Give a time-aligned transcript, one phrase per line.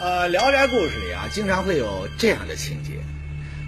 [0.00, 2.92] 呃，《聊斋》故事里啊，经常会有这样的情节：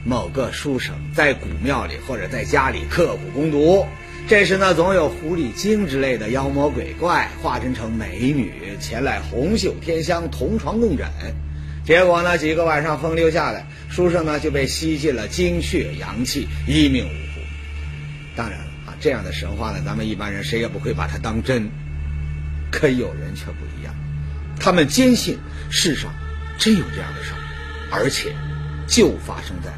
[0.04, 3.86] 某个书生在古庙里或者在家里刻苦攻读，
[4.28, 11.08] 这时呢，总有狐狸精之类的妖魔鬼怪化身成美女前来红袖添香、同床共枕。
[11.86, 17.40] 结果呢，几个晚上风流下来，书生呢就被吸进了精血阳气，一命呜呼。
[18.36, 21.70] 当然了啊，这样的神话呢，咱们一般人谁也不会把它当真。
[22.76, 23.94] 可有人却不一样，
[24.60, 25.38] 他们坚信
[25.70, 26.10] 世上
[26.58, 27.40] 真有这样的事儿，
[27.90, 28.34] 而且
[28.86, 29.70] 就发生在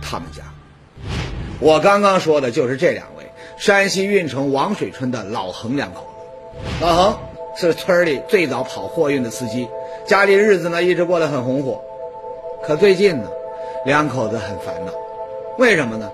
[0.00, 0.44] 他们家。
[1.58, 3.24] 我刚刚说的就是这两位
[3.58, 6.84] 山西运城王水村的老恒两口子。
[6.84, 7.18] 老恒
[7.56, 9.68] 是村里最早跑货运的司机，
[10.06, 11.82] 家里日子呢一直过得很红火。
[12.62, 13.28] 可最近呢，
[13.84, 14.92] 两口子很烦恼，
[15.58, 16.08] 为什么呢？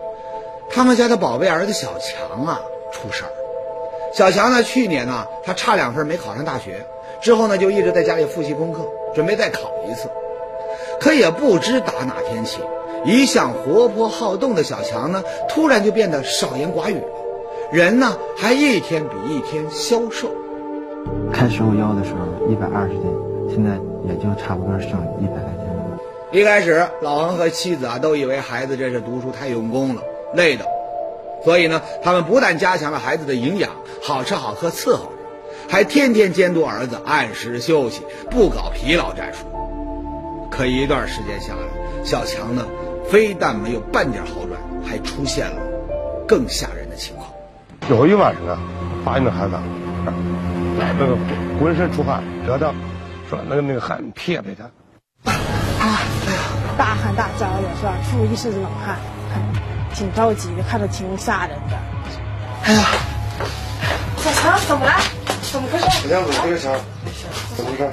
[0.70, 2.58] 他们家的宝贝儿子小强啊
[2.90, 3.30] 出事儿。
[4.16, 6.86] 小强呢，去年呢，他差两分没考上大学，
[7.20, 8.80] 之后呢，就一直在家里复习功课，
[9.14, 10.08] 准备再考一次。
[10.98, 12.60] 可也不知打哪天起，
[13.04, 17.06] 一向活泼好动的小强呢，突然就变得少言寡语了，
[17.70, 20.30] 人呢，还一天比一天消瘦。
[21.30, 23.02] 开始我腰的时候一百二十斤，
[23.50, 23.72] 现在
[24.08, 25.98] 也就差不多剩一百来斤了。
[26.32, 30.00] 一开始，老王和妻子啊，都以为孩子这是读书太用功了，
[30.32, 30.64] 累的。
[31.44, 33.70] 所以呢，他们不但加强了孩子的营养，
[34.02, 35.12] 好吃好喝伺候着，
[35.68, 39.46] 还天天监督儿子按时休息，不搞疲劳战术。
[40.50, 42.64] 可一段时间下来，小强呢，
[43.08, 45.62] 非但没有半点好转，还出现了
[46.26, 47.28] 更吓人的情况。
[47.88, 48.58] 有一晚上啊，
[49.04, 49.52] 发现那孩子，
[50.98, 51.16] 那个
[51.60, 52.74] 浑身出汗，得的，
[53.30, 54.64] 说那个那个汗撇撇的，
[55.24, 56.00] 啊，
[56.78, 57.94] 大汗大叫的是吧？
[58.10, 58.98] 出一身冷汗。
[59.96, 61.78] 挺着急的，看着挺吓人的。
[62.64, 62.84] 哎呀，
[64.18, 64.92] 小强怎么了？
[65.50, 65.84] 怎么回事？
[66.06, 66.74] 小强，这个强，
[67.56, 67.84] 怎么回事？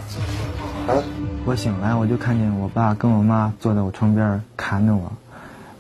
[0.86, 1.00] 啊！
[1.46, 5.14] 我醒来，我就看见我爸跟我妈坐在我床边看着我。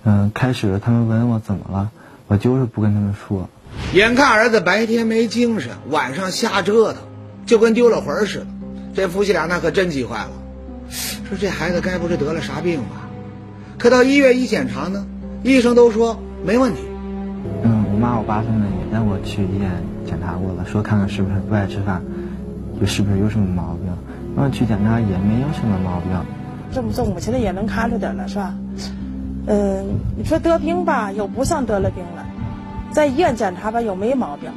[0.05, 1.89] 嗯，开始他们问我怎么了，
[2.27, 3.49] 我就是不跟他们说。
[3.91, 7.01] 眼看儿子白天没精神，晚上瞎折腾，
[7.45, 8.47] 就跟丢了魂似的。
[8.95, 10.31] 这夫妻俩那可真急坏了，
[11.27, 13.09] 说这孩子该不是得了啥病吧？
[13.77, 15.05] 可到医院一检查呢？
[15.43, 16.81] 医生都说没问题。
[17.63, 19.69] 嗯，我妈我爸他们也带我去医院
[20.05, 22.01] 检查过了，说看看是不是不爱吃饭，
[22.79, 23.91] 就是不是有什么毛病。
[24.35, 26.11] 然后去检查也没有什么毛病。
[26.71, 28.55] 这么做，母亲的也能看出点了，是吧？
[29.45, 32.23] 嗯，你说得病吧，又不像得了病了；
[32.91, 34.49] 在医院检查吧，又没毛病。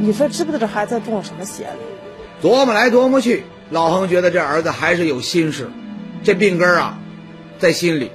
[0.00, 1.76] 你说知不知道这孩子中了什么邪了？
[2.42, 5.68] 琢磨来琢磨去，老恒觉得这儿子还是有心事，
[6.22, 6.98] 这病根啊，
[7.58, 8.10] 在心里。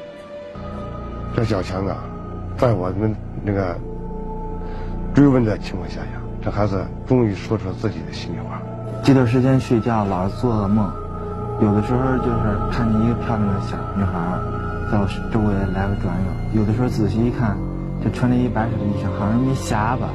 [1.36, 1.98] 这小强啊，
[2.58, 3.76] 在我们那个
[5.16, 8.62] 追问的情况下呀，这孩子终于说出了自己的心里话。
[9.04, 10.92] 这段时间睡觉老是做噩梦，
[11.60, 14.14] 有的时候就是看见一个漂亮的小女孩
[14.92, 16.14] 在我周围来回转
[16.54, 17.58] 悠，有的时候仔细一看，
[18.04, 20.08] 就穿着一白色的衣裳，好像没瞎吧。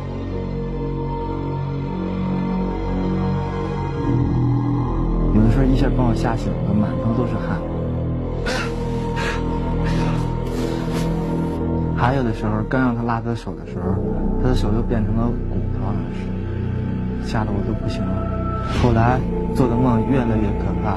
[5.35, 7.59] 有的时候一下把我吓醒了，满头都是汗。
[11.98, 13.97] 还有的时候，刚让他拉他的手的时候，
[14.41, 18.70] 他的手就变成了骨头，好像是，吓得我都不行了。
[18.81, 19.19] 后来
[19.56, 20.97] 做的梦越来越可怕，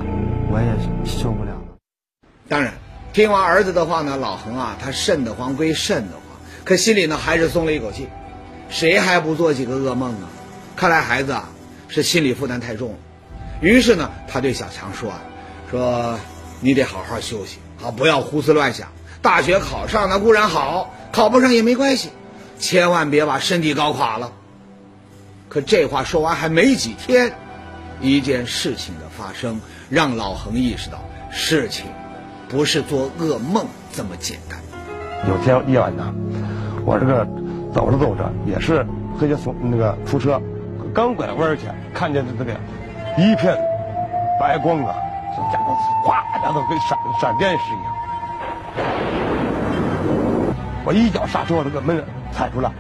[0.52, 0.68] 我也
[1.04, 1.76] 受不了了。
[2.48, 2.72] 当然，
[3.14, 6.22] 听完儿子的话呢，老恒啊，他瘆得慌归瘆得慌，
[6.64, 8.08] 可心里呢还是松了一口气。
[8.70, 10.30] 谁还不做几个噩梦啊？
[10.76, 11.50] 看来孩子啊
[11.88, 12.98] 是心理负担太重了。
[13.60, 15.20] 于是呢，他对小强说：“啊
[15.72, 16.20] 说
[16.60, 18.88] 你得好好休息，啊，不要胡思乱想。”
[19.22, 22.10] 大学考上那固然好，考不上也没关系，
[22.58, 24.32] 千万别把身体搞垮了。
[25.48, 27.34] 可这话说完还没几天，
[28.00, 31.00] 一件事情的发生让老恒意识到，
[31.30, 31.86] 事情
[32.50, 34.60] 不是做噩梦这么简单。
[35.28, 36.12] 有天夜晚呢，
[36.84, 37.28] 我这个
[37.74, 38.84] 走着走着，也是
[39.20, 40.42] 黑家从那个出车，
[40.96, 41.64] 刚拐弯去，
[41.94, 42.54] 看见这个
[43.18, 43.56] 一片
[44.40, 44.96] 白光啊，
[45.36, 45.76] 这家伙
[46.06, 47.91] 哗，家伙跟闪闪电似一样。
[50.84, 52.72] 我一脚刹车，那个门踩住了。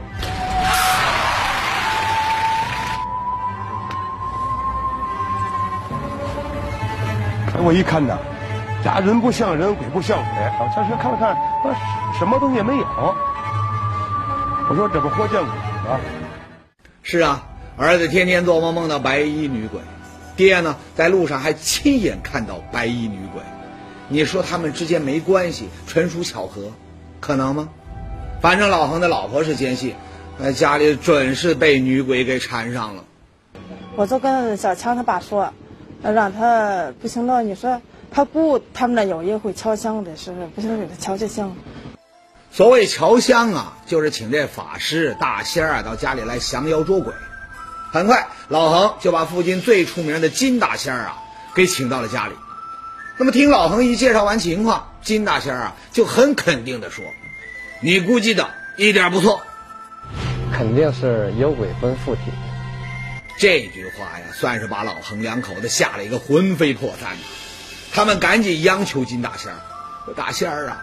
[7.63, 8.17] 我一看呢，
[8.83, 11.37] 家人不像人，鬼不像鬼，好像是看了看，
[12.17, 12.83] 什么东西也没有。
[14.67, 15.49] 我说这不活见鬼
[15.87, 15.99] 吗？
[17.03, 17.43] 是啊，
[17.77, 19.79] 儿子天天做梦梦到白衣女鬼，
[20.35, 23.43] 爹呢在路上还亲眼看到白衣女鬼。
[24.07, 26.71] 你说他们之间没关系，纯属巧合，
[27.19, 27.69] 可能吗？
[28.41, 29.93] 反正老恒的老婆是坚信，
[30.39, 33.03] 那家里准是被女鬼给缠上了。
[33.95, 35.53] 我就跟小强他爸说，
[36.01, 37.79] 让他不行了，你说
[38.09, 40.47] 他姑他们那有一个会敲香的，是不是？
[40.47, 41.55] 不行，给他敲敲香。
[42.51, 47.13] 所谓敲香啊，就是请这法师、大仙儿啊到家里来降妖捉鬼。
[47.91, 51.21] 很快，老恒就把附近最出名的金大仙儿啊
[51.53, 52.33] 给请到了家里。
[53.17, 57.05] 那么，听老恒一介绍完情况，金大仙儿啊就很肯定的说
[57.81, 59.41] ：“你估计的一点不错，
[60.53, 62.21] 肯定是有鬼魂附体。”
[63.39, 67.23] 这句话呀，算是把老恒两口子吓了一个魂飞魄散呐。
[67.91, 69.57] 他们赶紧央求金大仙儿
[70.05, 70.81] ：“说大仙儿啊！”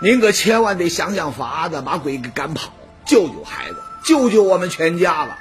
[0.00, 2.70] 您可千万得想想法子，把鬼给赶跑，
[3.04, 5.38] 救救孩子，救救我们全家吧！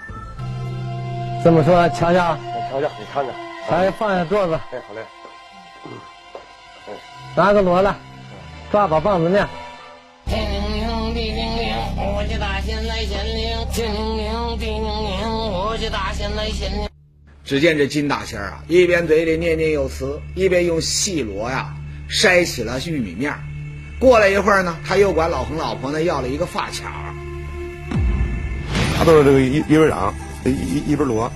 [1.44, 2.38] 这么说，瞧瞧，
[2.72, 3.36] 瞧瞧，你看看，
[3.70, 5.02] 来放下桌子，哎，好嘞，
[7.36, 7.96] 拿个锣来，
[8.72, 9.48] 抓把棒子念。
[12.22, 13.68] 我家大仙来显灵。
[13.74, 16.88] 天灵灵，地灵灵，我家大仙来显灵。
[17.44, 21.74] 只见这金大仙啊，一边嘴里念念有词，一边用细锣呀
[22.08, 23.34] 筛起了玉米面。
[23.98, 27.16] 过了一会儿呢，他又管老恒老婆呢要了一个发卡。
[29.00, 30.14] 他都是这个一一边嚷，
[30.46, 31.32] 一一一边锣，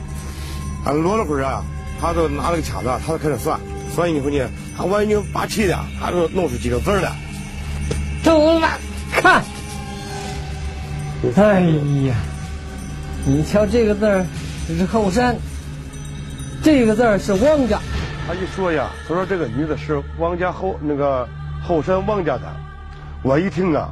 [0.83, 1.63] 他锣了会儿啊，
[1.99, 3.59] 他就拿了个卡子，他就开始算，
[3.95, 4.47] 算以后呢，
[4.77, 7.11] 他万一八七的，他就弄出几个字儿来。
[8.23, 8.69] 走了，
[9.11, 9.43] 看。
[11.33, 12.15] 哎呀，
[13.25, 14.25] 你瞧这个字儿，
[14.67, 15.35] 这是后山，
[16.63, 17.79] 这个字儿是汪家。
[18.27, 21.27] 他一说呀，他说这个女的是汪家后那个
[21.61, 22.43] 后山汪家的。
[23.23, 23.89] 我一听啊，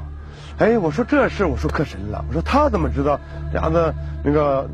[0.57, 3.19] 哎，我说这事我说可神了，我说他怎么知道
[3.51, 3.93] 俩子
[4.23, 4.69] 那个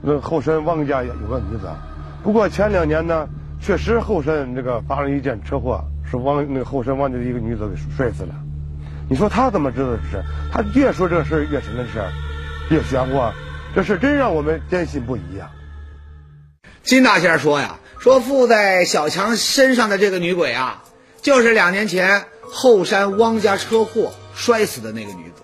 [0.00, 1.68] 那后山汪家有个女子？
[2.22, 3.28] 不过前两年呢，
[3.60, 8.34] 确实后山这个发生一件车祸，是汪那个后山汪家的一个女子给摔死了。
[9.08, 10.24] 你说他怎么知道这事？
[10.52, 12.04] 他越说这事越神的事，
[12.70, 13.32] 越玄乎，
[13.74, 15.50] 这事真让我们坚信不疑呀。
[16.82, 20.82] 金大仙说呀，说附在小强身上的这个女鬼啊，
[21.22, 25.42] 就是两年前后山汪家车祸摔死的那个女子。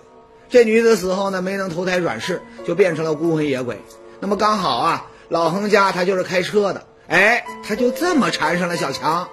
[0.49, 3.81] 这女子死后呢，没能投胎转世，就变成了孤魂野鬼。
[4.19, 9.29] 那么刚好啊，老恒家他就是开车的，哎，他就这么缠上了小强。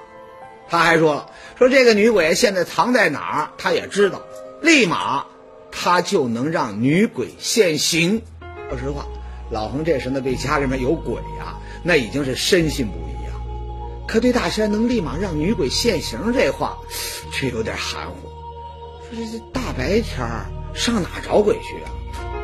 [0.70, 1.26] 他还说了，
[1.58, 4.22] 说这个女鬼现在藏在哪儿，他也知道，
[4.62, 5.26] 立马
[5.72, 8.22] 他就能让女鬼现形。
[8.70, 9.04] 说实话，
[9.50, 13.34] 老恒这时呢对家里面有鬼呀、那已经是深信不疑啊。
[14.06, 16.78] 可对大仙能立马让女鬼现形这话，
[17.32, 18.28] 却有点含糊。
[19.10, 21.90] 说这这大白天儿上哪找鬼去啊？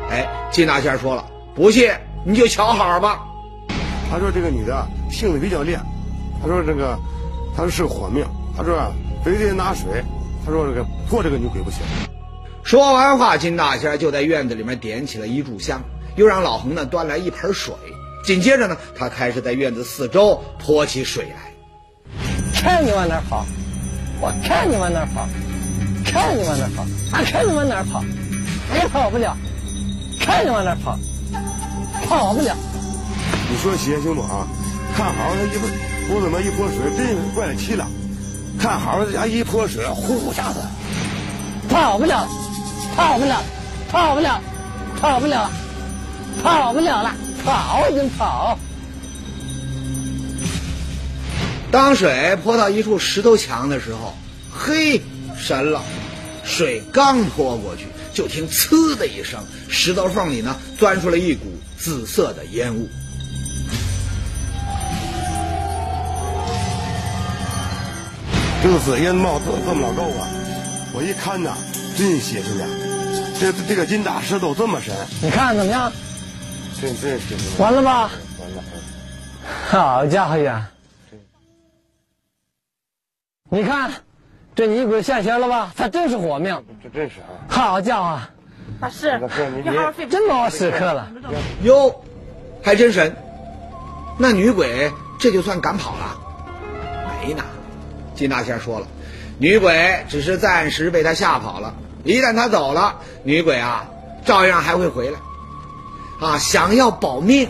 [0.09, 1.25] 哎，金大仙说了，
[1.55, 1.89] 不信
[2.25, 3.23] 你就瞧好吧。
[4.09, 5.79] 他说这个女的性子比较烈，
[6.41, 6.97] 他说这个，
[7.57, 8.23] 他说是个火命，
[8.55, 8.91] 他说啊
[9.25, 10.03] 非得拿水，
[10.45, 11.79] 他说这个破这个女鬼不行。
[12.63, 15.81] 说完话，金大仙就在院子里面点起了一炷香，
[16.17, 17.73] 又让老恒呢端来一盆水。
[18.23, 21.51] 紧接着呢，他开始在院子四周泼起水来。
[22.53, 23.43] 看你往哪儿跑，
[24.21, 25.27] 我看你往哪儿跑，
[26.05, 28.03] 看你往哪儿跑，啊，看你往哪儿跑，
[28.75, 29.35] 也跑不了，
[30.19, 30.95] 看你往哪儿跑，
[32.05, 32.55] 跑不了。
[33.49, 34.45] 你说邪行不啊？
[34.95, 35.65] 看好了一不
[36.07, 37.85] 不怎么一泼水，真是怪了气了。
[38.57, 40.59] 看好人家一泼水，呼下子，
[41.69, 42.27] 跑不了，
[42.95, 43.43] 跑不了，
[43.89, 44.41] 跑不了，
[44.99, 45.51] 跑不了，
[46.41, 48.57] 跑不了了，跑就跑。
[51.71, 54.15] 当水泼到一处石头墙的时候，
[54.51, 55.01] 嘿，
[55.37, 55.83] 神了！
[56.45, 61.43] 水刚泼过去，就听“呲”的一声，石头缝里呢钻出了一股
[61.77, 62.87] 紫色的烟雾。
[68.63, 70.27] 这个紫烟冒这这么老高啊！
[70.93, 71.55] 我一看呐，
[71.95, 72.67] 真邪性啊！
[73.39, 75.91] 这这个金大石头这么神，你看怎么样？
[76.81, 77.59] 真真邪性。
[77.59, 78.09] 完了吧？
[78.39, 78.63] 完了。
[79.69, 80.71] 好家伙呀！
[83.49, 83.91] 你看，
[84.55, 85.71] 这女鬼现形了吧？
[85.77, 86.65] 她真是活命。
[86.83, 87.29] 这真是啊！
[87.47, 88.19] 好家伙，
[88.81, 91.07] 大师那是你你好好睡真把我使磕了。
[91.61, 92.03] 哟，
[92.63, 93.15] 还真神！
[94.17, 96.17] 那女鬼这就算赶跑了？
[97.21, 97.43] 没呢。
[98.17, 98.87] 金大仙说了，
[99.37, 103.87] 女鬼只是暂时被他吓跑了，一旦他走了，女鬼啊
[104.25, 105.19] 照样还会回来。
[106.19, 107.49] 啊，想要保命，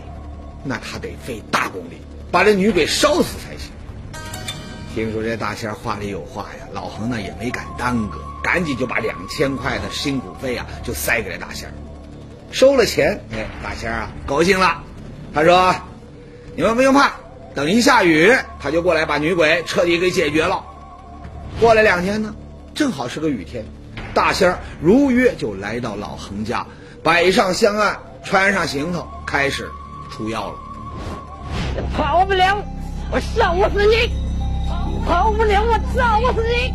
[0.63, 3.71] 那他得费大功力把这女鬼烧死才行。
[4.93, 11.71] 听说这大仙话里有话呀，老恒呢也没敢耽搁，赶紧就把两千块的辛苦费啊就塞给了大仙。
[12.51, 14.83] 收了钱，哎，大仙啊高兴了，
[15.33, 15.75] 他说
[16.55, 17.13] ：“你们不用怕，
[17.57, 20.63] 等一下雨，他就过来把女鬼彻底给解决了。”
[21.59, 22.35] 过了两天呢，
[22.75, 23.65] 正好是个雨天，
[24.13, 26.67] 大仙儿如约就来到老恒家，
[27.01, 29.67] 摆上香案，穿上行头，开始
[30.11, 30.55] 出妖了。
[31.95, 32.63] 跑不了，
[33.09, 34.13] 我烧死你！
[35.07, 36.73] 跑不了，我烧死你！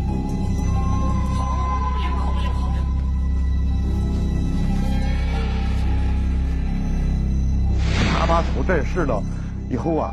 [8.19, 9.23] 他把土镇事了
[9.69, 10.11] 以后啊，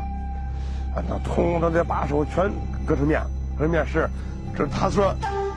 [0.95, 2.51] 啊，那痛的这把手全
[2.85, 3.21] 搁成面，
[3.57, 4.09] 搁成面是，
[4.55, 5.15] 这他说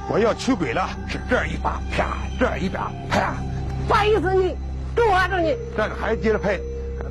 [0.09, 3.35] 我要求鬼了，是这一把啪，这一把啪，
[3.89, 4.55] 拍死你，
[4.95, 5.57] 抓着你！
[5.77, 6.59] 这个还接着拍，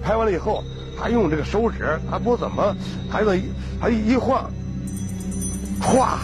[0.02, 0.64] 拍完了以后，
[0.98, 2.76] 他用这个手指，他不怎么，
[3.12, 3.44] 他那一
[3.82, 4.50] 他一晃，
[5.82, 6.18] 咵，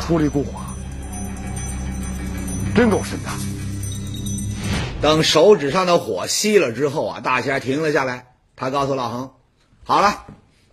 [0.00, 0.60] 出了一股火，
[2.74, 3.30] 真够深的。
[5.00, 8.26] 等手指上的火熄了之后啊，大仙停了下来。
[8.56, 9.30] 他告诉老恒
[9.84, 10.24] ：“好了，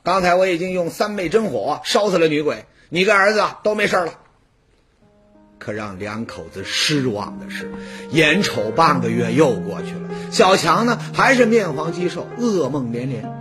[0.04, 4.14] 刚才我已经用三昧真火烧死了女鬼，你跟儿子都没事了。”
[5.60, 7.72] 可让两口子失望的是，
[8.10, 13.32] 眼瞅半个月又过去了，小强呢还是面黄肌瘦，噩梦连连。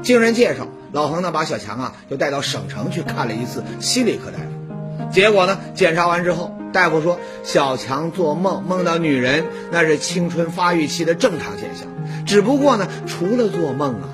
[0.00, 5.10] 经人介绍，老恒呢把小强啊就带到省城去看了一次心理科大夫。
[5.10, 11.88] 结果呢，检查完之后，大夫说小强做梦梦到女人，那是青春发育期的正常现象。
[12.24, 14.08] 只不过呢，除了做梦啊，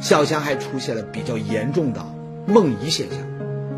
[0.00, 2.04] 小强还出现了比较严重的
[2.46, 3.18] 梦遗现象，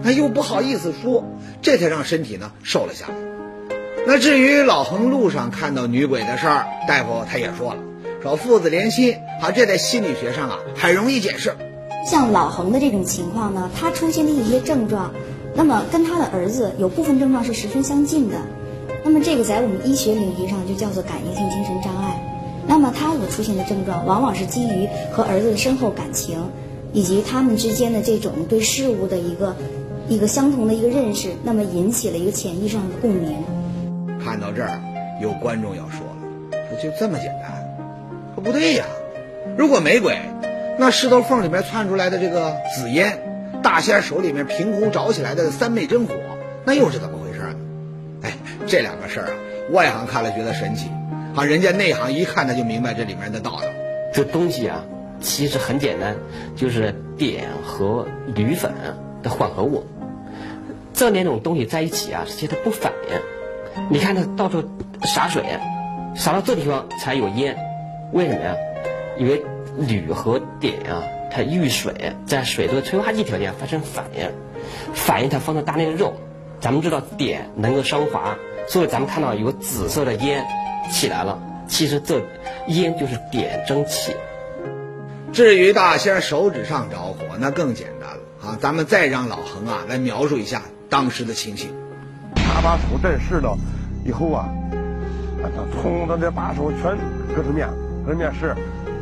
[0.02, 1.25] 他又不好意思说，
[1.62, 3.14] 这才让身体呢瘦了下来。
[4.06, 7.80] 那至于老恒路上看到女鬼的事儿，大夫他也说了，
[8.22, 11.56] 说父子连心啊，这在心理学上啊很容易解释。
[12.06, 15.12] 像老恒的这种情况呢，他出现的一些症状，
[15.54, 18.37] 那么跟他的儿子有部分症状是十分相近的，
[19.04, 22.07] 那么这个在我们医学领域上就叫做感应性精神障碍。
[22.68, 26.38] 那么他所出现的症状，往往是基于和儿子的深厚感情，
[26.92, 29.56] 以及他们之间的这种对事物的一个
[30.06, 33.37] 一个相同的一个认识，那么引起了一个潜意识上的共鸣。
[34.22, 34.78] 看到这儿，
[35.20, 37.50] 有观众要说了，说就这么简单？
[38.34, 38.84] 说不对呀，
[39.56, 40.18] 如果没鬼，
[40.78, 43.18] 那石头缝里面窜出来的这个紫烟，
[43.62, 46.12] 大仙手里面凭空着起来的三昧真火，
[46.66, 47.54] 那又是怎么回事呢？
[48.22, 48.32] 哎，
[48.66, 49.32] 这两个事儿啊，
[49.72, 50.90] 外行看了觉得神奇。
[51.35, 53.62] 啊，人家内行一看他就明白这里面的道道。
[54.12, 54.85] 这东西啊，
[55.20, 56.16] 其实很简单，
[56.56, 58.73] 就是碘和铝粉
[59.23, 59.85] 的混合物。
[60.94, 63.88] 这两种东西在一起啊，其实它不反应。
[63.90, 64.64] 你看它到处
[65.04, 65.44] 洒水，
[66.16, 67.56] 洒到这地方才有烟，
[68.12, 68.56] 为什么呀？
[69.16, 69.44] 因为
[69.76, 74.30] 铝和碘啊，它遇水，在水的催化剂条件发生反应，
[74.94, 76.14] 反应它放到大量的肉。
[76.61, 80.44] 咱们知道碘能够升华，所以咱们看到有紫色的烟。
[80.90, 82.23] 起来了，其实这
[82.68, 84.14] 烟就是点蒸汽。
[85.32, 88.58] 至于大仙手指上着火，那更简单了啊！
[88.61, 91.70] 咱们再让老恒啊来描述一下当时的情形。
[92.35, 93.58] 他把手震湿了
[94.06, 94.49] 以后啊，
[95.42, 96.97] 他痛的这把手全
[97.37, 97.68] 搁成面，
[98.06, 98.54] 搁成面是，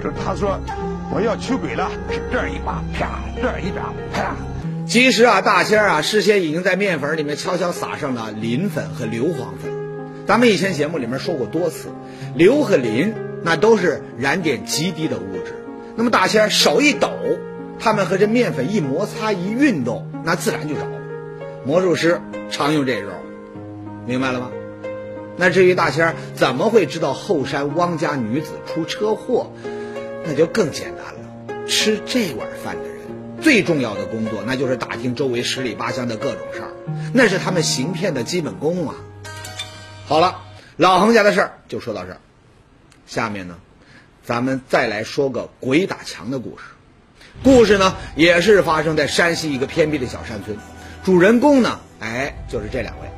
[0.03, 0.59] 这他说
[1.15, 4.35] 我要求鬼了，是这儿一把啪，这儿一掌啪。
[4.85, 9.76] 其实啊，大仙啊事先已经在面粉里面悄悄撒上了磷粉和硫磺粉。
[10.27, 11.89] 咱们以前节目里面说过多次，
[12.35, 13.15] 硫和磷
[13.45, 15.55] 那都是燃点极低的物质。
[15.95, 17.11] 那么大仙手一抖，
[17.79, 20.99] 它们和这面粉一摩擦一运动，那自然就着了。
[21.65, 23.09] 魔术师常用这招，
[24.05, 24.51] 明白了吗？
[25.37, 29.53] 那至于大仙怎么会知道后山汪家女子出车祸，
[30.25, 31.67] 那就更简单了。
[31.69, 32.97] 吃这碗饭的人，
[33.41, 36.71] 最重要的工作那就是打听周围十里八乡的各种事儿，
[37.13, 38.97] 那是他们行骗的基本功啊。
[40.09, 40.41] 好了，
[40.77, 42.19] 老恒家的事儿就说到这儿。
[43.09, 43.57] 下面呢，
[44.25, 46.63] 咱们再来说个鬼打墙的故事。
[47.43, 50.57] 故事呢，也是发生在山西一个偏僻的小山村。
[51.05, 53.09] 主人公呢，哎，就是这两位，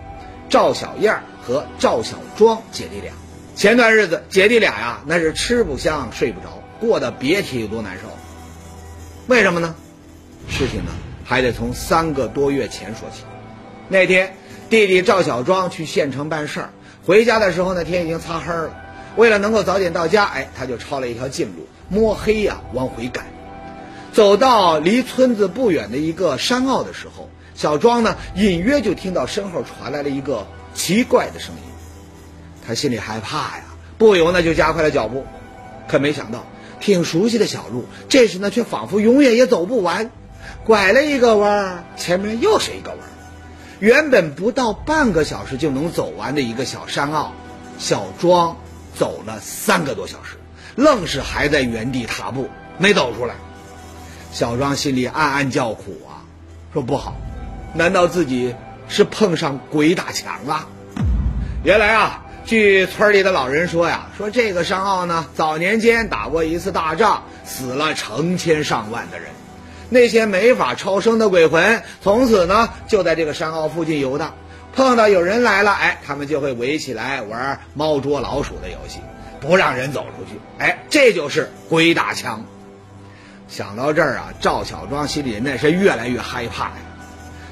[0.49, 3.13] 赵小燕和赵小庄姐弟俩。
[3.55, 8.09] 前段日子，姐弟俩呀，那是吃不香睡不着，过得别提有多难受。
[9.27, 9.75] 为什么呢？
[10.49, 10.91] 事情呢，
[11.23, 13.25] 还得从三个多月前说起。
[13.91, 14.35] 那天，
[14.71, 16.71] 弟弟赵小庄去县城办事儿。
[17.09, 18.71] 回家的时候呢，天已经擦黑了。
[19.17, 23.25] 为了能够早点到家，哎，他就抄了一条近路，摸黑呀往回赶。
[24.13, 31.63] 走到离村子不远的一个山坳的时候，小庄呢隐约就听到身后传来了一个奇怪的声音。
[32.67, 33.63] 他心里害怕呀，
[33.97, 35.25] 不由呢就加快了脚步。
[35.89, 36.45] 可没想到，
[36.79, 40.11] 挺熟悉的小路，这时呢却仿佛永远也走不完。
[40.67, 43.17] 拐了一个弯儿，前面又是一个弯儿。
[43.81, 47.33] 原本不到半个小时就能走完的一个小山坳，
[47.79, 48.57] 小庄
[48.97, 50.37] 走了三个多小时，
[50.75, 53.37] 愣是还在原地踏步，没走出来。
[54.33, 56.27] 小庄心里暗暗叫苦啊，
[56.73, 57.15] 说不好，
[57.73, 58.57] 难道自己
[58.89, 60.67] 是碰上鬼打墙了？
[61.63, 69.29] 原来啊，据村里的老人说呀，说这个山坳呢，早年间打过一次大仗，死了成千上万的人。
[69.91, 74.35] 那些没法超生的鬼魂，从此呢就在这个山坳附近游荡。
[74.75, 79.01] 碰到有人来了，哎，他们就会围起来玩猫捉老鼠的游戏，
[79.41, 80.39] 不让人走出去。
[80.59, 82.45] 哎，这就是鬼打墙。
[83.49, 86.75] 想到这儿啊，赵小庄心里那是越来越害怕呀。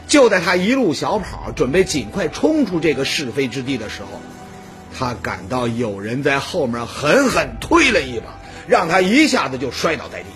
[0.06, 4.20] 就在他一路小跑，准备尽快冲出这个是非之地的时候，
[4.96, 8.26] 他感到有人在后面狠狠推了一把，
[8.68, 10.26] 让他一下子就摔倒在地。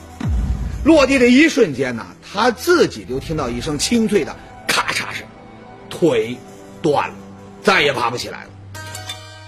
[0.85, 4.35] 落地的一瞬间呢，他自己就听到一声清脆的
[4.67, 5.27] 咔嚓声，
[5.91, 6.37] 腿
[6.81, 7.15] 断了，
[7.63, 8.51] 再也爬不起来了。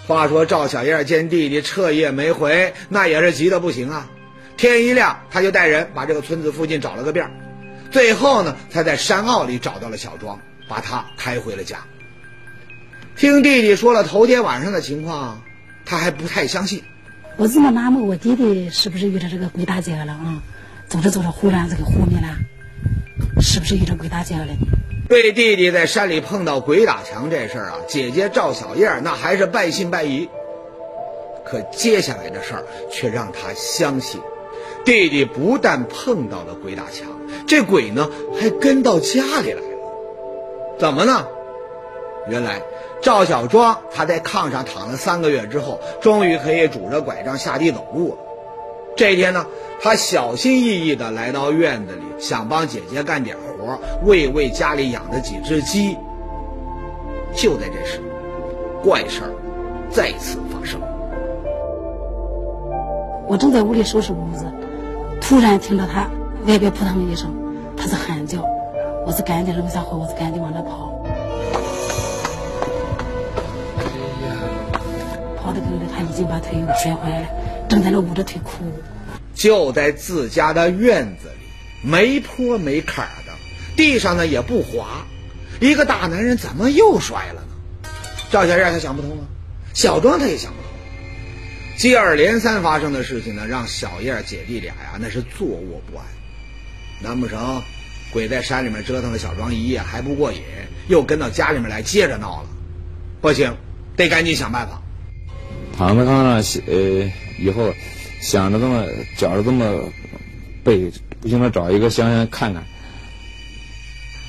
[0.06, 4.10] 话说赵小燕见弟弟彻夜没回，那也是急得不行啊。
[4.58, 7.30] 天一亮，他就带人把这个村子附近找了个遍，
[7.90, 11.78] 最后呢，才在山坳里找到了小庄，把他抬回了家。
[13.16, 15.42] 听弟弟说了头天晚上的情况，
[15.86, 16.82] 他还不太相信。
[17.36, 20.42] 我这么纳闷，我弟弟是不是遇到这个鬼大姐了啊？
[20.92, 22.28] 走着走着，忽然这个昏迷了，
[23.40, 24.48] 是不是遇到鬼打架了？
[25.08, 30.28] 对弟弟在山里碰到鬼打墙这事儿啊，姐姐赵小燕那还是半信半疑。
[31.46, 34.20] 可接下来的事儿却让他相信，
[34.84, 37.08] 弟弟不但碰到了鬼打墙，
[37.46, 40.76] 这鬼呢还跟到家里来了。
[40.78, 41.26] 怎么呢？
[42.28, 42.60] 原来
[43.00, 48.18] 赵小庄他在炕上躺了三个月之后，终于可以拄着拐杖下地走路了。
[48.96, 49.46] 这一天呢，
[49.80, 55.96] 他小心翼翼地来到院子里，想帮姐姐干点活，喂喂家里养的几只鸡。
[57.34, 58.00] 就在这时，
[58.82, 59.30] 怪事儿
[59.90, 60.78] 再次发生。
[63.26, 64.44] 我正在屋里收拾屋子，
[65.20, 66.10] 突然听到他
[66.46, 67.30] 外边扑腾一声，
[67.76, 68.44] 他是喊叫，
[69.06, 70.92] 我是赶紧扔下火，我是赶紧往那跑。
[75.42, 77.26] 跑的跟着他已经把腿给摔坏了，
[77.72, 78.70] 正在那捂着腿哭。
[79.34, 83.32] 就在自家的院子里，没坡没坎的，
[83.74, 85.06] 地上呢也不滑，
[85.58, 87.88] 一个大男人怎么又摔了呢？
[88.30, 89.24] 赵小燕她想不通啊，
[89.72, 90.70] 小庄他也想不通。
[91.78, 96.04] 接二连三发生的事情呢，让小燕姐弟俩呀那是坐卧不安。
[97.00, 97.62] 难不成
[98.12, 100.42] 鬼在山里面折腾了小庄一夜还不过瘾，
[100.88, 102.48] 又跟到家里面来接着闹了？
[103.22, 103.56] 不行，
[103.96, 104.82] 得赶紧想办法。
[105.74, 107.10] 躺在炕上，呃，
[107.42, 107.74] 以后
[108.20, 109.92] 想着这么觉着这么
[110.62, 112.62] 背，不行了找一个乡下看看。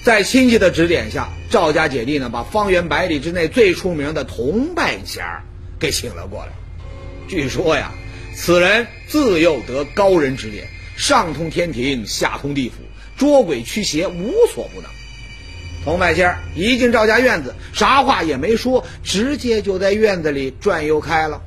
[0.04, 5.43] 在亲戚的指点下，赵家姐弟呢把方圆百里之内最出名的铜半仙儿
[5.80, 6.52] 给请了过来。
[7.28, 7.91] 据说呀，
[8.36, 12.76] 此人自幼得高人指点，上通天庭，下通地府，
[13.15, 14.89] 捉鬼驱邪无所不能。
[15.86, 21.41] 铜半仙儿一进赵家院子，啥话也没说，直接就在院子里转悠开了。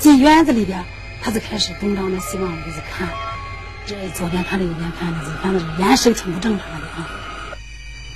[0.00, 0.82] 进院子里边，
[1.20, 3.06] 他就开始东张的西望的就看，
[3.84, 7.06] 这左边看着右边看的，反正眼神挺不正常的啊。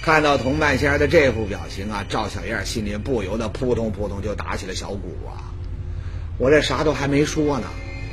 [0.03, 5.53] 看到童半仙的这副表情啊，赵小燕心里不由得扑通扑通就打起了小鼓啊。
[6.38, 7.66] 我这啥都还没说呢，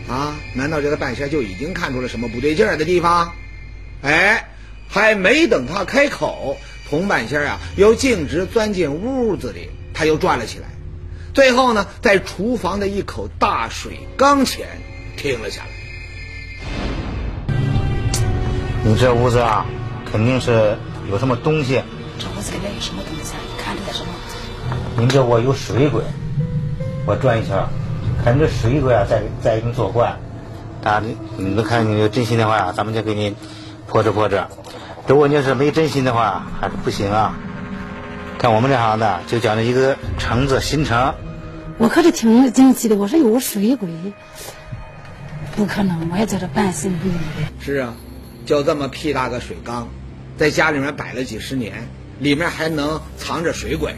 [0.10, 0.36] 啊？
[0.54, 3.34] 难道这个半仙就已经看出了什么不对劲儿的地方？
[4.02, 4.50] 哎，
[4.90, 6.58] 还没等他开口，
[6.90, 10.66] 童半仙啊又径直钻进屋子里，他又转了起来，
[11.34, 14.68] 最后呢，在厨房的一口大水缸前
[15.16, 15.70] 停了下来。
[18.84, 19.66] 你这屋子啊，
[20.12, 20.78] 肯定是
[21.10, 21.82] 有什么东西。
[22.20, 23.34] 这屋子里面有什么东西？
[23.34, 24.10] 你看着点什么？
[24.98, 26.04] 您这屋有水鬼，
[27.06, 27.66] 我转一圈。
[28.24, 30.18] 看这水鬼啊，在在给你作怪，
[30.84, 33.36] 啊，你你看你有真心的话呀，咱们就给你
[33.88, 34.50] 破着破着。
[35.08, 37.34] 如果你要是没真心的话，还是不行啊。
[38.42, 41.14] 看我们这行的，就讲了一个橙子心诚。
[41.78, 43.88] 我可是挺惊奇的，我说有水鬼，
[45.56, 47.12] 不可能，我也在这半信不疑。
[47.64, 47.94] 是啊，
[48.48, 49.90] 就这么屁大个水缸，
[50.40, 53.94] 在家里面摆了几十年，里面还能藏着水鬼？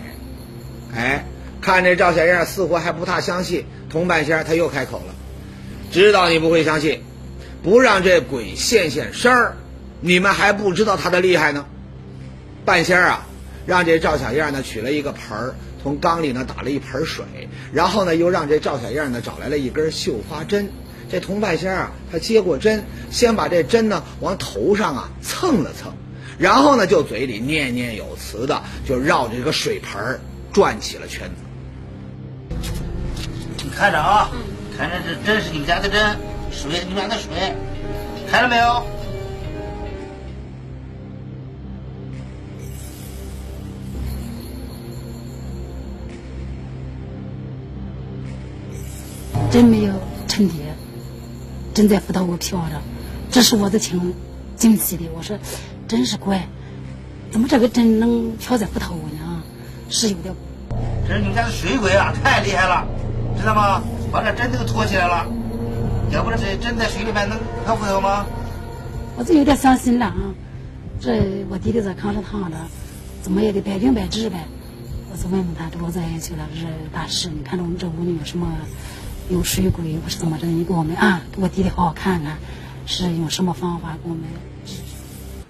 [0.93, 1.23] 哎。
[1.61, 5.15] 看这赵小燕似乎还不太相信，童半仙他又开口了
[5.89, 7.01] ：“知道你不会相信，
[7.63, 9.55] 不让这鬼现现身儿，
[10.01, 11.65] 你们还不知道他的厉害呢。”
[12.65, 13.25] 半仙啊，
[13.65, 17.25] 让这赵小燕呢取了一个盆儿，从缸里呢打了一盆水，
[17.71, 20.69] 然后呢又让这赵小燕呢找来了一根绣花针。
[21.09, 25.93] 这铜半仙啊，他接过针，先把这针呢往头上啊蹭了蹭，
[26.39, 30.19] 然后呢就嘴里念念有词的就绕着这个水盆
[30.51, 32.55] 转起了圈子。
[33.63, 34.31] 你看着啊，
[34.77, 36.17] 看着这针是你家的针，
[36.51, 37.55] 水你们家的水，
[38.29, 38.83] 开了没有？
[49.53, 49.93] 真没有
[50.27, 50.55] 沉底，
[51.75, 52.81] 真在浮到我飘着，
[53.29, 54.15] 这是我的挺
[54.55, 55.03] 惊喜的。
[55.15, 55.37] 我说，
[55.87, 56.47] 真是怪，
[57.29, 59.43] 怎么这个针能飘在骨头呢？
[59.91, 60.33] 是有点。
[61.07, 62.87] 这是你们家的水鬼啊，太厉害了，
[63.39, 63.83] 知道吗？
[64.11, 65.27] 把这针都托起来了，
[66.09, 68.25] 要不然这针在水里面能飘浮头吗？
[69.15, 70.33] 我就有点伤心了啊！
[70.99, 72.57] 这我弟弟在炕上躺着，
[73.21, 74.45] 怎么也得百病百治呗。
[75.11, 78.47] 我就问问他，这我在去了，是大师，你看着我们这屋里有什么
[79.29, 80.45] 有水鬼，不是怎么着？
[80.45, 82.37] 你给我们啊，给我弟弟好好看看，
[82.85, 84.23] 是用什么方法给我们？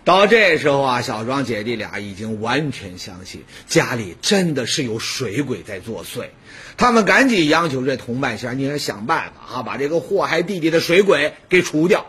[0.05, 6.27] 到这时候啊，小庄姐弟俩已经完全相信家里真的是有水鬼在作祟，
[6.75, 12.05] 他们赶紧央求这同伴仙，你要想办法啊，把这个祸害弟弟的水鬼给除掉。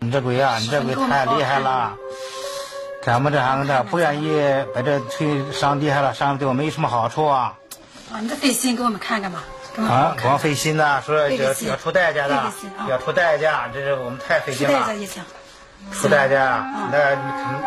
[0.00, 1.96] 你这鬼啊，你这鬼太厉害了！
[3.02, 4.30] 咱们这行的不愿意
[4.74, 7.58] 把这腿伤厉害了，伤对我没什么好处啊。
[8.12, 9.44] 啊，你这费心给我们看看吧。
[9.76, 12.52] 啊，光费心呐，说要要出代价的，
[12.88, 14.72] 要出代价，这是我们太费心了。
[14.72, 15.22] 出代价也行。
[15.92, 17.20] 出代价，那你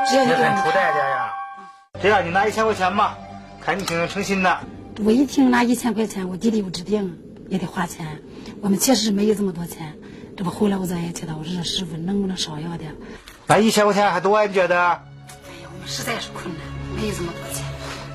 [0.10, 1.34] 肯你肯出代价呀？
[2.02, 3.18] 这样，你拿一千块钱吧，
[3.64, 4.58] 看你挺诚心的。
[5.04, 8.22] 我一听拿一千块钱，我弟弟有治病，也得花钱。
[8.62, 9.96] 我们确实没有这么多钱。
[10.38, 12.96] 这不后来我再也提到，我说师傅能不能少要点？
[13.48, 14.76] 那一千块钱还多，你觉得？
[14.78, 15.00] 哎呀，
[15.74, 16.62] 我们实在是困难，
[16.96, 17.66] 没有这么多钱。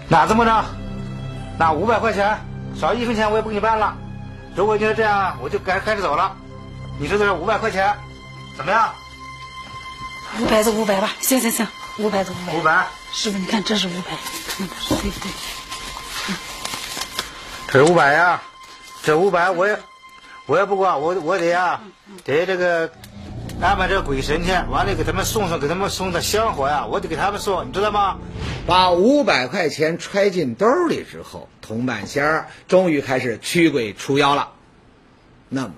[0.08, 0.64] 那怎么着？
[1.58, 2.38] 拿五百块钱，
[2.78, 3.96] 少一分钱我也不给你办了。
[4.54, 6.36] 如果你要这样，我就该开始走了。
[6.98, 7.96] 你说这五百块钱，
[8.56, 8.92] 怎么样？
[10.40, 11.66] 五百就五百吧，行行行，
[11.98, 12.54] 五百就五百。
[12.54, 14.10] 五百，师傅，你看这是五百，
[14.58, 15.30] 看对不对？
[17.68, 18.42] 这是五百呀，
[19.02, 19.78] 这五百我也
[20.46, 21.80] 我也不管，我我得呀，
[22.24, 22.90] 得这个
[23.62, 28.18] 安排这鬼神去，完了给他们送上，给他们送的香火呀，我得给他们送，你知道吗？
[28.66, 34.48] 把五百块钱揣进兜里之后，铜板仙儿终于开始驱鬼除妖了。
[35.48, 35.74] 那么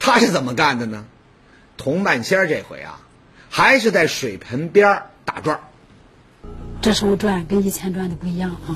[0.00, 1.04] 他是怎么干的呢？
[1.76, 2.98] 铜板仙儿这回啊，
[3.48, 5.60] 还是在水盆边儿打转。
[6.82, 8.74] 这时候转跟以前转的不一样啊，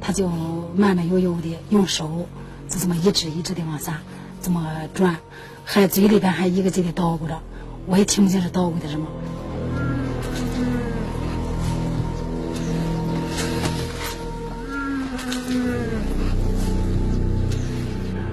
[0.00, 0.26] 他就
[0.74, 2.26] 慢慢悠悠的用手
[2.66, 4.00] 就这么一指一指的往下
[4.40, 5.18] 这么转，
[5.66, 7.42] 还嘴里边还一个劲的叨咕着，
[7.86, 9.06] 我也听不见是捣鼓的什么。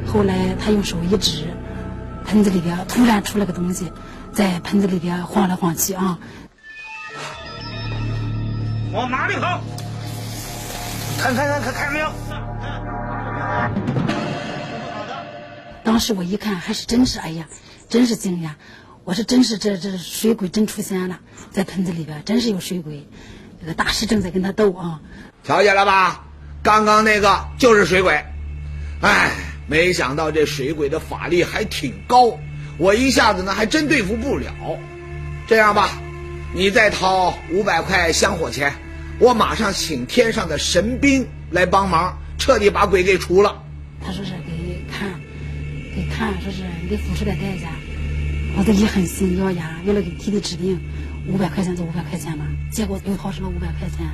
[0.07, 1.45] 后来他用手一指，
[2.25, 3.91] 盆子里边突然出来个东西，
[4.33, 6.17] 在盆子里边晃来晃去啊。
[8.93, 9.61] 往哪里跑？
[11.19, 12.11] 看看看看看没有？
[15.83, 17.47] 当时我一看，还是真是，哎呀，
[17.89, 18.51] 真是惊讶！
[19.07, 21.21] 我说真是这这水鬼真出现了，
[21.53, 23.07] 在盆子里边真是有水鬼，
[23.61, 24.99] 这个大师正在跟他斗啊！
[25.45, 26.25] 瞧见了吧？
[26.61, 28.25] 刚刚那个就是水鬼，
[28.99, 29.31] 哎，
[29.65, 32.37] 没想到这水鬼的法力还挺高，
[32.77, 34.51] 我一下子呢还真对付不了。
[35.47, 36.01] 这样吧，
[36.53, 38.75] 你再掏五百块香火钱，
[39.19, 43.63] 我马上请天上的神兵来帮忙，彻底把鬼给除了。
[44.05, 45.13] 他说是给看，
[45.95, 47.69] 给看，说是你得付出点代价。
[48.57, 50.81] 我都一狠心咬牙，为了给弟弟治病，
[51.27, 52.45] 五百块钱就五百块钱吧。
[52.71, 54.07] 结果又掏出了五百块钱。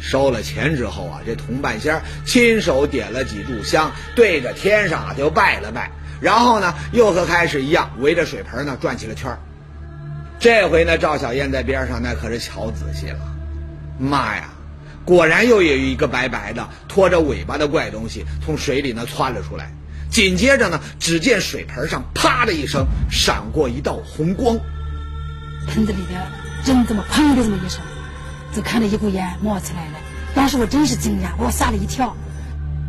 [0.00, 9.38] 收了钱之后啊，这铜半仙亲手点了几炷香，对着天上就拜了拜，然后呢又和开始一样围着水盆呢转起了圈儿。
[10.40, 13.20] 这回呢，赵小燕在边上那可是瞧仔细了，
[14.00, 14.52] 妈呀，
[15.04, 19.72] 果然又有一个白白的拖着尾巴的怪东西从水里呢窜了出来。
[20.14, 24.56] 紧接着呢，只见水盆上啪的一声闪过一道红光，
[25.66, 26.22] 盆子里边
[26.64, 27.80] 真这么砰的这么一声。
[28.54, 29.98] 就看着一股烟冒起来了，
[30.32, 32.14] 当时我真是惊讶，把我吓了一跳。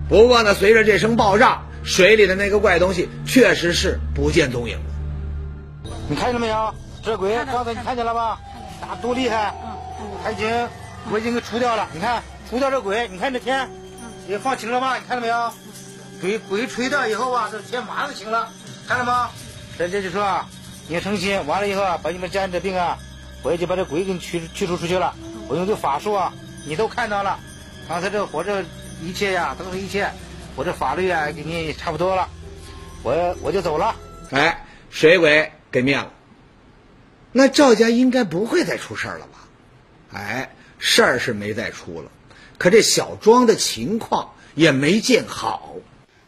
[0.07, 5.91] 不过呢，随着这声爆炸，水里的那个怪东西确实是不见踪影了。
[6.07, 6.75] 你看见了没有？
[7.03, 8.37] 这鬼刚才你看见了吧？
[8.79, 9.51] 打多厉害！
[10.23, 10.47] 他已经
[11.11, 11.87] 我已经给除掉了。
[11.91, 13.67] 你看，除掉这鬼，你看这天
[14.29, 14.95] 也放晴了吧？
[14.95, 15.51] 你看到没有？
[16.21, 18.49] 鬼鬼吹掉以后啊，这天马上就晴了，
[18.87, 19.29] 看到吗？
[19.77, 20.49] 这这就说啊，
[20.87, 22.97] 你成心，完了以后啊，把你们家这病啊，
[23.43, 25.13] 我也就把这鬼给你驱驱除出去了。
[25.47, 26.33] 我用这法术啊，
[26.65, 27.39] 你都看到了。
[27.87, 28.63] 刚才这我这
[29.01, 30.09] 一切呀，都是一切，
[30.55, 32.29] 我这法律啊，给你差不多了，
[33.03, 33.95] 我我就走了。
[34.31, 36.11] 哎，水鬼给灭了。
[37.31, 39.39] 那赵家应该不会再出事儿了吧？
[40.13, 42.09] 哎，事儿是没再出了，
[42.57, 45.75] 可这小庄的情况也没见好。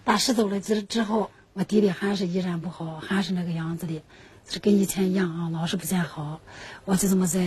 [0.08, 4.02] 大师走了之之后，我弟弟还是依然不好，还是那个样子的。
[4.50, 6.39] 是跟以前一样啊，老是不见好，
[6.86, 7.41] 我就这么在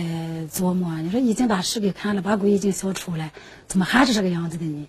[0.53, 1.01] 琢磨。
[1.01, 3.31] 你说已经大师给看了，把鬼已经消除了，
[3.67, 4.87] 怎么还是这个样子的呢？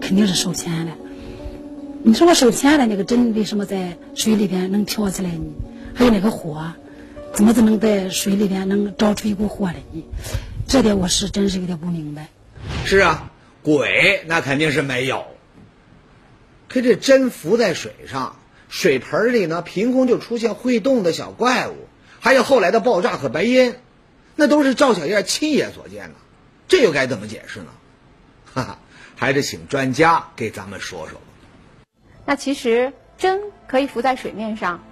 [0.00, 0.92] 肯定是收钱了。
[2.04, 5.44] 你说我收钱了那个针为什么在水里边能跳起来呢？
[5.92, 6.72] 还有那个火，
[7.32, 10.04] 怎么就能在水里边能照出一股火来呢？
[10.66, 12.28] 这点我是真是有点不明白。
[12.84, 13.30] 是啊，
[13.62, 15.26] 鬼那肯定是没有。
[16.68, 18.36] 可这针浮在水上，
[18.68, 23.80] 水盆里呢凭空就出现会动的小怪物，还有后来的爆炸和白烟，
[24.34, 26.14] 那都是赵小燕亲眼所见的，
[26.66, 27.66] 这又该怎么解释呢？
[28.52, 28.78] 哈哈，
[29.14, 31.24] 还是请专家给咱们说说吧。
[32.24, 34.82] 那其实针可以浮在水面上，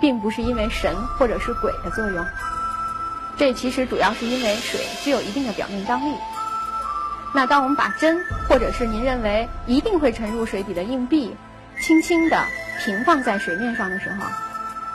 [0.00, 2.24] 并不是因为神或者是鬼的作用，
[3.36, 6.14] 这其实主要是因为水具有一定的表面张力。
[7.34, 11.34] 那当我们把针，或者是您认为一定会沉入水底的硬币，
[11.80, 12.44] 轻轻地
[12.84, 14.26] 平放在水面上的时候，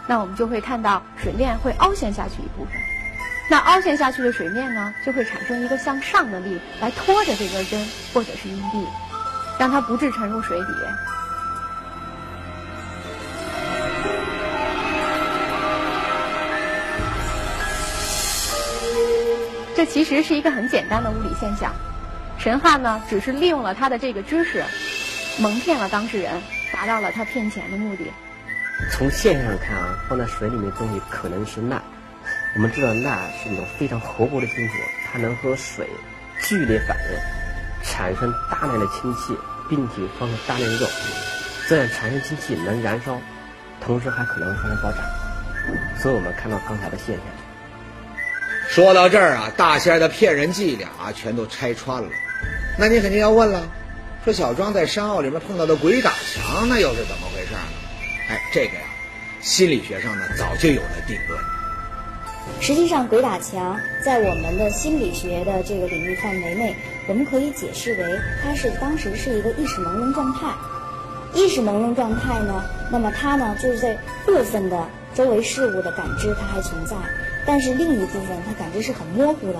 [0.07, 2.73] 那我们就会看到水面会凹陷下去一部分。
[3.49, 8.85] 那凹陷下去的水面呢，就会产生一个向上的力来拖着这根针或者是硬币，
[9.57, 10.67] 让它不致沉入水底。
[19.77, 21.71] 这其实是一个很简单的物理现象。
[22.39, 24.63] 神汉呢，只是利用了他的这个知识，
[25.39, 26.41] 蒙骗了当事人，
[26.73, 28.05] 达到了他骗钱的目的。
[28.91, 31.79] 从现象上看啊，放在水里面的东西可能是钠。
[32.55, 34.73] 我们知道钠是一种非常活泼的金属，
[35.11, 35.87] 它能和水
[36.41, 39.37] 剧烈反应，产生大量的氢气，
[39.69, 40.87] 并且放出大量的热，
[41.69, 43.21] 这样产生氢气能燃烧，
[43.79, 44.97] 同时还可能发生爆炸。
[46.01, 47.25] 所以我们看到刚才的现象。
[48.77, 52.07] 说到这儿啊，大仙儿的骗人伎俩啊，全都拆穿了。
[52.77, 53.67] 那你肯定要问了，
[54.23, 57.59] 说小庄在山坳里面碰到的鬼打墙，那又是怎么回事呢？
[58.29, 58.83] 哎，这个呀，
[59.41, 61.41] 心理学上呢早就有了定论。
[62.61, 66.75] 实际上，鬼打墙在我们的心理学的这个领域范围内，
[67.07, 70.53] 我们可以解释为它是当时是一个意识朦胧状态。
[71.33, 76.95] 意识朦胧状态呢，那么它呢就是在部分的周围事物的感知它还存在，
[77.47, 79.59] 但是另一部分他感知是很模糊的。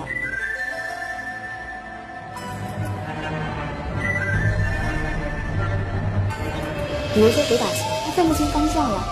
[7.14, 9.02] 比如说鬼打墙，他分不清方向了，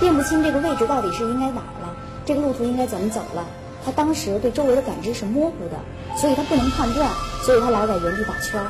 [0.00, 3.44] 辨不清这个位置到底是应该哪了，这个路途应该怎么走了。
[3.84, 5.76] 他当时对周围的感知是模糊的，
[6.16, 7.10] 所以他不能判断，
[7.42, 8.62] 所以他老在原地打圈。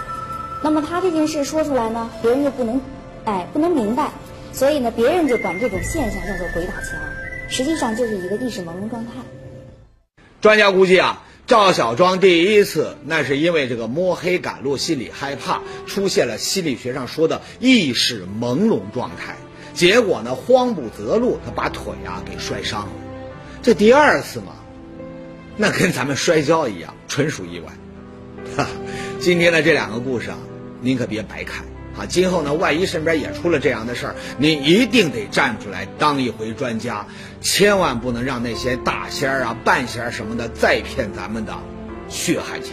[0.62, 2.80] 那么他这件事说出来呢，别人又不能，
[3.26, 4.10] 哎，不能明白，
[4.52, 6.98] 所以呢，别人就管这种现象叫做鬼打墙，
[7.48, 9.12] 实际上就是一个意识朦胧状态。
[10.40, 11.24] 专家估计啊。
[11.46, 19.34] 赵小庄第一次，那是因为这个摸黑赶路，心里害怕，出现了心理学上说的意识朦胧状态。
[19.74, 22.92] 结果呢，慌不择路，他把腿啊给摔伤了。
[23.62, 24.52] 这第二次嘛，
[25.56, 27.72] 那跟咱们摔跤一样，纯属意外。
[28.56, 28.68] 哈，
[29.18, 30.38] 今天的这两个故事啊，
[30.80, 31.64] 您可别白看
[32.06, 37.06] 今后呢，万一身边也出了这样的事儿，你一定得站出来当一回专家。
[37.40, 41.54] 千万不能让那些大仙儿啊、半仙儿什么的再骗咱们的
[42.08, 42.72] 血汗钱。